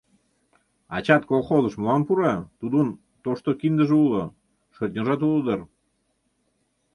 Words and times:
Ачат 0.95 1.23
колхозыш 1.29 1.73
молан 1.79 2.01
пура, 2.07 2.33
тудын 2.59 2.87
тошто 3.23 3.49
киндыже 3.59 3.95
уло, 4.05 4.23
шӧртньыжат 4.75 5.21
уло 5.25 5.39
дыр... 5.45 5.61